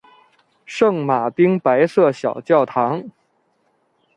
[0.65, 3.03] 圣马丁白色小教堂。